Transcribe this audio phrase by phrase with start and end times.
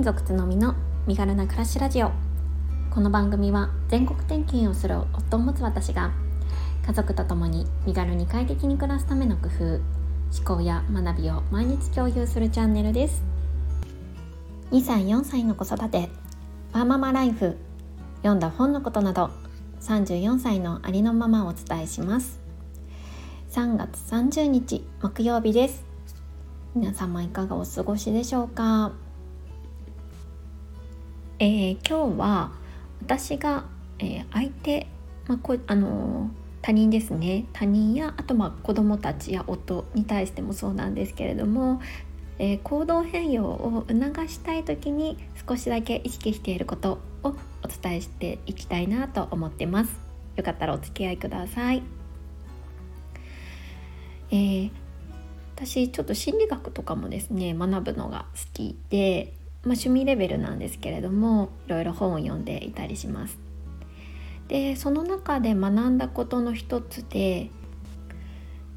[0.00, 0.74] 金属つのみの
[1.06, 2.10] 身軽な暮らしラジオ。
[2.90, 6.10] この番組は全国転勤をする夫を持つ私が
[6.86, 13.22] 家族と共に身軽に快適に暮らすための工夫思考や学びを毎日共有するチャンネルです。
[14.70, 16.08] 2歳4歳の子育て
[16.72, 17.58] パーママライフ
[18.22, 19.28] 読んだ本のことなど
[19.82, 22.40] 34歳のありのままをお伝えします。
[23.50, 25.84] 3月30日木曜日です。
[26.74, 28.92] 皆様いかがお過ごしでしょうか、
[31.42, 32.52] えー、今日は
[33.00, 33.64] 私が、
[33.98, 34.86] えー、相手、
[35.26, 36.28] まあ、こあのー、
[36.60, 37.46] 他人ですね。
[37.54, 41.80] 他人やあとまあ子供たちや夫に対してもそうなんですけれども、
[42.38, 45.16] えー、行動変容を促したい時に
[45.48, 49.98] 少しだけ意識していることをお伝えしていきたいなと思ってます。
[50.36, 51.82] よかったらお付き合いください、
[54.30, 54.70] えー、
[55.56, 63.38] 私ちょっと心理学とかもですね学ぶのが好きで、まあ、趣味レベルなんですけれどもいろいろ本を読んでいたりします。
[64.48, 67.50] でその中で学んだことの一つで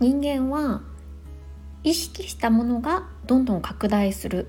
[0.00, 0.82] 人間は
[1.84, 4.48] 意識したものがどんどん拡大する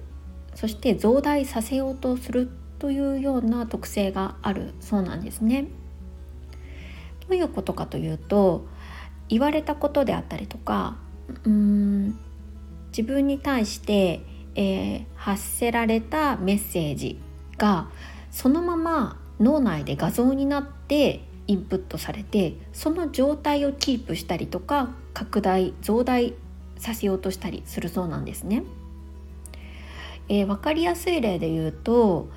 [0.56, 5.68] そして増大させようとするというような特性があるそうなんですね。
[7.28, 8.66] どういうことかというと
[9.30, 10.98] 言われたことであったりとか
[11.46, 12.18] うん
[12.88, 14.22] 自分に対して、
[14.56, 17.20] えー、発せられたメッセージ
[17.58, 17.90] が
[18.32, 26.34] そのまま脳内で画像になってインプットされてその状態をキープしたりとか拡大増大
[26.78, 28.64] させようとしたりするそうなんですね。
[30.30, 32.30] えー、分かりやすい例で言うと、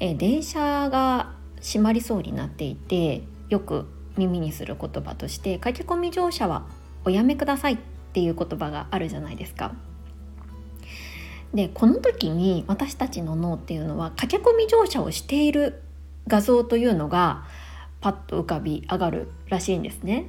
[0.00, 1.32] えー、電車が
[1.62, 6.66] 閉まりそうになっていてよく耳にする言葉として駆け込み乗車は
[7.04, 7.78] おやめくださいっ
[8.12, 9.74] ていう言葉があるじゃないですか。
[11.54, 15.82] でこの時に私たちの脳っていうのは駆け込み乗車をしている
[16.26, 17.44] 画像というのが
[18.00, 20.26] パッと浮かび上がるらしいんですね。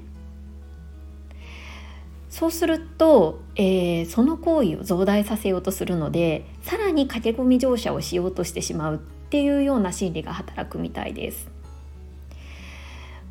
[2.30, 11.47] そうすると、えー、その行為を増大させようとするのでさらに駆け込み乗車をしようとしてしまうっていうような心理が働くみたいです。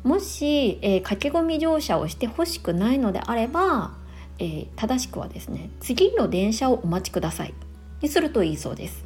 [0.03, 3.93] もし、えー、駆け込み乗車をしてほしくないのであれば、
[4.37, 7.53] えー、正しくはですね次の電車をお待ちください
[8.01, 9.03] にするといいそうです。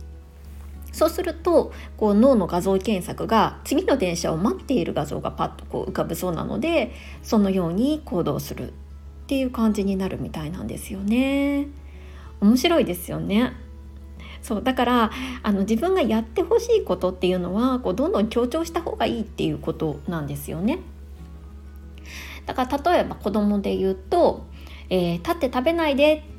[0.91, 6.91] そうするとこう脳の画像検索が次の電車を待っている画像がパッとこう浮かぶそうなので
[7.21, 8.73] そのように行動するっ
[9.27, 11.67] ていう感じになるみたいなんですよね。
[12.41, 13.53] 面白いですよね。
[14.41, 15.11] そうだから
[15.43, 20.79] あの自分がやってほしいことっていうのはこうどんどん強調した方がいいっていうことなんですよね。
[22.45, 24.47] だから例えば子供で言うと、
[24.89, 26.23] えー、立って食べないで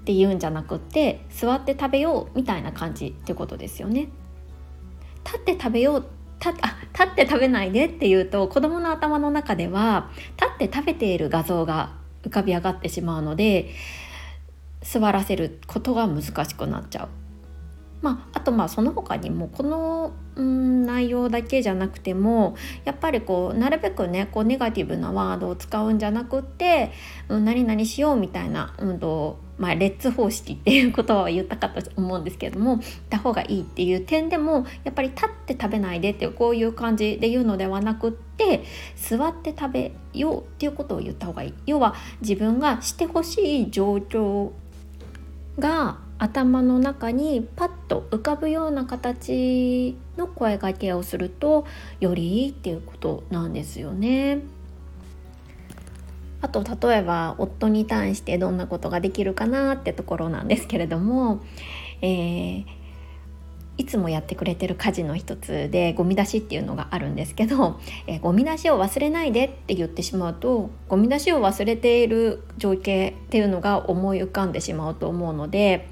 [0.00, 4.08] って言うんじゃなくって座って食べようみたいな感じってことですよね。
[5.24, 6.06] 立って食べよう
[6.38, 13.70] たあ立って食べないでっていうと子供の頭の中では立って食べている画像が浮かび上がってしまうので
[14.82, 17.08] 座らせることが難しくなっちゃう
[18.02, 26.92] まあ、あとまあその他にもこの、うん、内容だけじゃなくてもやっぱりこうなるべくねこうネガティブなワードを使うんじゃなくって、
[27.28, 38.64] うん、何々しようみたいな運動まあ、レッツ方式っていう言葉は言ったかと思うんですけれども行った方がいいっていう点でもやっぱり立って食べないでっていうこういう感じで言うのではなくって
[38.96, 44.52] 座って食べようっていうことを言った方がいい要は自分がしてほしい状況
[45.58, 51.66] が頭の中にパッと浮かぶような形の声がけをすると
[52.00, 54.40] よりいいっていうことなんですよね。
[56.42, 61.42] あと例えば夫に対してどんなことができるかなってところなんですけれども、
[62.02, 62.64] えー、
[63.76, 75.88] いつもやってくれてる家事の一つでゴミ出しっていうのがあるんですけど、えー、ゴミ出しを忘れないでって言ってしまうとゴミ出しを忘れている情景っていうのが思い浮かんでしまうと思うので、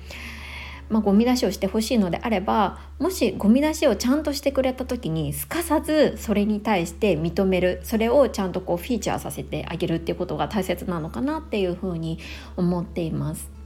[0.90, 12.18] まあ、ゴミ出しをしてほしいのであればもしゴミ出しをちゃんとしてくれた時にすかさずそれに対して認めるそれをちゃんとこうフィーチャーさせてあげるっていうことが大切なのかなっていうふうに
[12.56, 13.58] 思っています。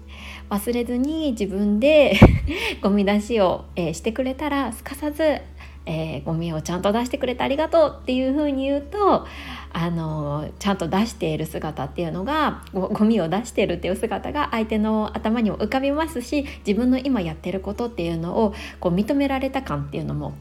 [0.51, 2.19] 忘れずに自分で
[2.83, 5.41] ゴミ出しを、えー、してくれたらすかさず、
[5.87, 9.27] えー、ゴミをちゃんと出してくれてありがとうっていうふうに言うと
[9.73, 20.35] あのちゃんと出している姿っていうのがゴミを出してるっていう姿が相手の頭にも浮かびますし自分の今やってることっていうのをこう認められた感っていうのも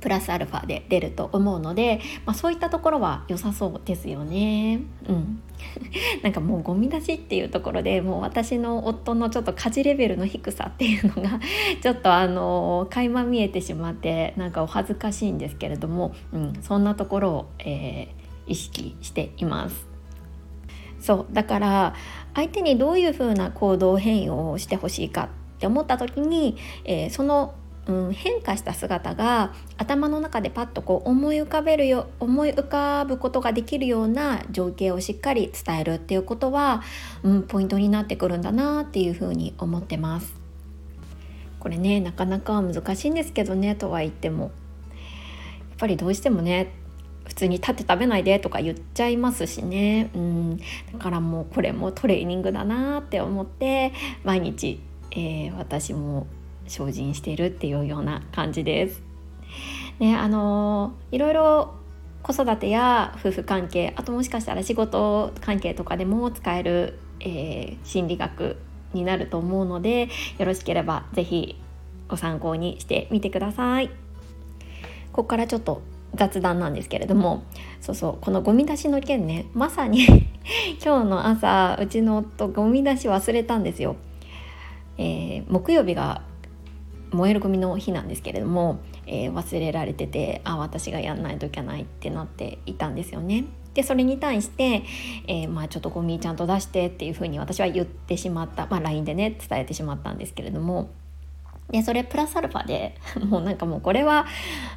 [0.00, 4.80] プラスアルファで出ると思うので、まあ、そういったところは良さそうですよね。
[5.08, 5.42] うん、
[6.22, 11.40] なんかもうゴミ出しっていうところでもう私の夫のちょっと家事レベルの低さっていうのが
[11.82, 19.88] ちょっとあの垣間見えてしまってなんかお恥ずかしいんですけれども、うん、そんなところを、えー、意識しています。
[21.00, 21.94] そうだから
[22.34, 27.54] 相手にどういうふうな行動変容をしてほしいかって思った時に、えー、その
[27.88, 36.82] うん、変化した姿が頭の中でパッとこう思い浮かべるよ思い浮かぶことができるような情景をしっかり伝えるっていうことは、
[37.22, 40.34] うん、ポイントになってくるんだなっていうふうに思ってます。
[41.60, 44.44] これねなかなか難しいんですけどねとは言っても。
[44.44, 44.52] やっ
[45.78, 46.72] ぱりどうしてもね
[47.24, 50.64] 普通に立って食べないでとか言っちゃいますしね、うん、だ
[50.98, 53.92] からもうこれもトレーニングだなって思って
[54.24, 54.80] 毎日、
[55.12, 56.26] えー、私も
[56.68, 59.02] 精進しているっていうような感じです。
[59.98, 61.74] ね、あのいろいろ
[62.22, 68.56] 子育てや夫婦関係あともしかしたら仕事関係とかでも使える、えー、心理学
[68.92, 71.60] になると思うのでよろしければ是非
[72.08, 73.88] ご参考にしてみてください。
[75.12, 75.82] ここからちょっと
[76.14, 77.42] 雑談なんですけれども
[77.80, 80.06] そうそうこのゴミ出しの件ねまさに
[80.82, 83.96] 今日の朝うちの夫ゴミ出し忘れたんですよ。
[84.96, 86.22] えー、木曜日が
[87.10, 93.44] 燃えるゴミの日なんですけれども、えー、忘れられててあ私がやんないといけないってなっていたんですよね。
[93.74, 94.82] でそれに対して、
[95.28, 100.90] えー、まあ、ちょっとゴミちゃんと出してっていうふうに私は言ってしまった、まあ、LINE でね伝えてしまったんですけれども
[101.70, 102.96] でそれプラスアルファで
[103.28, 104.26] もうなんかもうこれは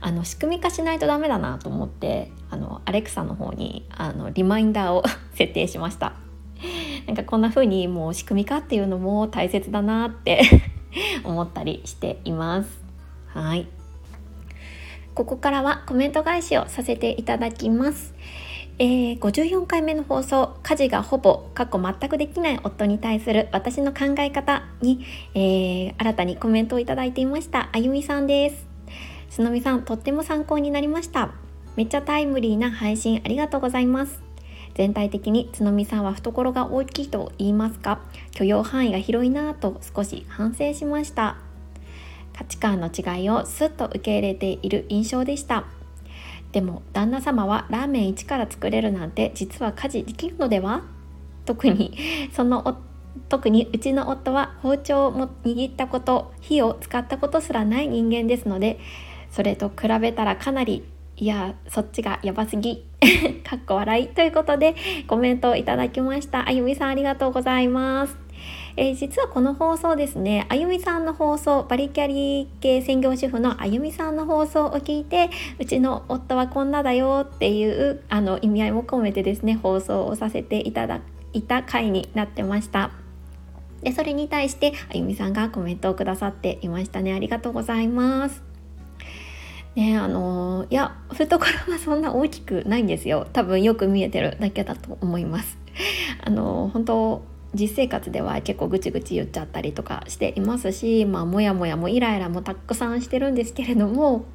[0.02, 5.04] あの仕組み化しないとダメだなと思ってあのアレクサの方にあのリマインダーを
[5.34, 6.14] 設定しました。
[7.08, 10.44] なんかこんな風にもう仕組み化っていうのも大切だなって
[11.24, 12.82] 思ったりしています。
[13.28, 13.68] はい。
[15.14, 18.14] ここからはコメント返しをさせていただきます。
[18.80, 25.06] えー、54回目の放送「家事がほぼ過去全くできない夫に対する私の考え方に」
[25.36, 28.68] えー、新たにコメントをいただいていましたあゆみさんです
[29.30, 31.32] すのみさんとっても参考になりました
[31.76, 34.31] めっちゃタイムリーな配信ありがとうございます
[34.74, 38.00] 全体的につのみさんは懐が大きいと言いますか
[38.32, 41.38] 許容範囲が広いなぁと少し反省しました。
[42.34, 45.66] 価値観の違いをすっと受け入れている印象でした。
[46.52, 50.82] でも旦那様はラーメン一から作れるなんて実は家事できるのでは？
[51.46, 51.98] 特に
[52.34, 52.78] その
[53.30, 58.80] 特にうちの夫は包丁を握ったこと火を使ったことすらない人間ですので
[59.32, 60.84] それと比べたらかなり
[61.18, 62.86] いやそっちがやばすぎ
[63.44, 64.08] かっこ笑い。
[64.08, 64.76] ということで
[65.08, 66.48] コメントをいただきました。
[66.48, 68.18] あゆみさんありがとうございます。
[68.78, 81.02] えー、実はこの放送ですねあゆみさんの放送バリキャリ系専業主婦のあゆみさんの放送を聞いてうちの夫はこんなだよっていうあの意味合いも込めてですね放送をさせていただ
[81.34, 82.92] いた回になってました。
[83.84, 87.14] でそれに対してあゆみさんがコメントをくださっていましたね。
[87.14, 88.51] ありがとうございます。
[89.76, 93.28] ねあのいや懐はそんな大きくないんですよ。
[93.34, 95.58] 多分よく見えてるだけだと思います。
[96.24, 104.26] あの本当実生活では結構ぐちぐち言っちゃったりとかしていますしまあモヤモヤもイライラもたくさんしてるんですけれども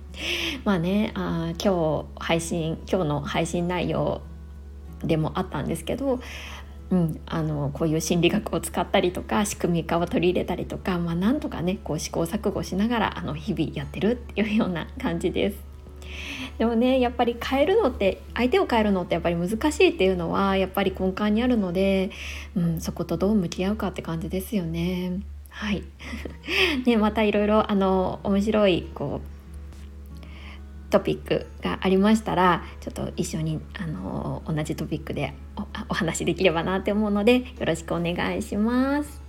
[0.64, 4.20] まあねあ今日配信今日の配信内容
[5.02, 6.20] でもあったんですけど
[6.90, 15.56] うん、あのこういう心理学を使ったりとか仕組み化を取り入れたりとか、まあ、なんとかねこう試行錯誤しながらあの日々やってるっていうような感じです。
[16.58, 22.10] でもねやっぱり変えるのって相手を変えるのってやっぱり難しいっていうのはやっぱり根幹にあるので、
[22.54, 25.20] うん、そことどう向き合うかって感じですよね。
[25.48, 25.82] はい
[26.86, 29.35] ね、またいろいろあの面白いこう
[30.90, 35.34] トピックがありましたらちょっと一緒にあの同じトピックで
[35.88, 39.26] お話しできればなって思うのでよろしくお願いします。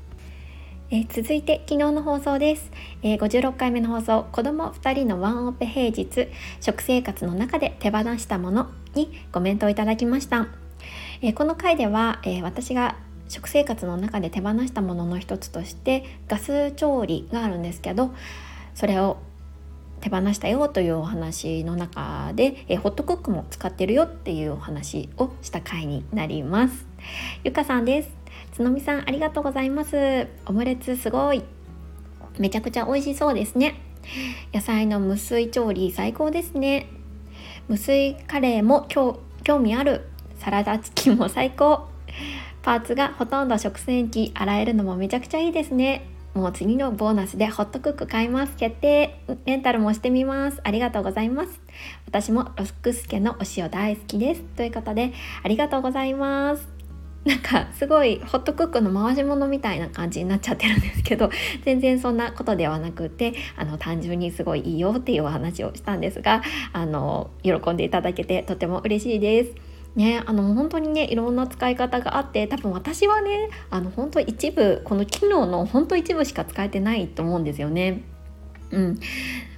[0.89, 2.71] え、続いて昨日の放送です、
[3.03, 6.29] えー、56回目の放送子供2人のワンオペ平日
[6.61, 10.47] 食生活の中で手放したものにコメントをいただきました、
[11.21, 12.95] えー、この回では、え私が
[13.27, 18.13] 食生活の中で手放したものの一つとしてガス調理があるんですけど
[18.73, 19.17] それを
[20.01, 26.85] 手放したよというお話の中で、えホットクックも使ってるよっていうお話をした回になります。
[27.43, 28.09] ゆかさんです。
[28.53, 30.27] つのみさんありがとうございます。
[30.45, 31.43] オムレツすごい。
[32.37, 33.81] めちゃくちゃ美味しそうですね。
[34.53, 36.87] 野菜の無水調理最高ですね。
[37.67, 39.19] 無水カレーも興
[39.59, 40.07] 味ある。
[40.39, 41.87] サラダチキンも最高。
[42.61, 46.16] パーツがほとんど食洗機洗えるのもめちゃくちゃいいですね。
[46.37, 48.55] もう次のボーナスでホットクック買います。
[48.57, 49.19] 決定。
[49.45, 50.61] レンタルもしてみます。
[50.63, 51.59] ありがとうございます。
[52.05, 54.41] 私もロックスケのお塩大好きです。
[54.55, 55.13] ということで
[55.43, 56.67] ありがとうございます。
[57.25, 61.29] なんかすごいホットクックの回し物みたいな感じになっちゃってるんですけど
[61.65, 66.41] 全然そんなことではなくてあの単純にすごいいいよっていうお話をしたんですが
[66.71, 69.66] あの喜んでいただけてとても嬉しいです。
[69.97, 78.03] ね、あの本当にねいろんな使い方があって多分私はねあの本当一部この機能の本当一部しか使えてないと思うんですよね。
[78.69, 78.99] うん、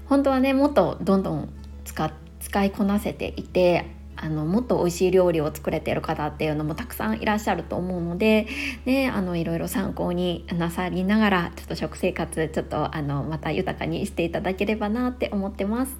[0.05, 1.49] 本当はねもっとどんどん
[1.83, 8.47] 使使いこなせていてあのもっと美味しい料理を作れてる方っていうのもたくさんいらっしゃると思うので、
[8.85, 15.97] ね、あのいろいろ参考になさりながらちょっと食生活ちょっとあのまた豊かにしていただければなって思ってます。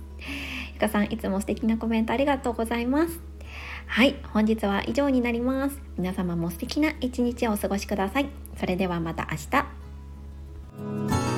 [0.74, 3.20] ゆかさんいつも素敵なコメントありがとうございます。
[3.92, 5.82] はい、本日は以上になります。
[5.98, 8.30] 皆様も素敵な一日をお過ごしください。
[8.58, 11.29] それではまた明日。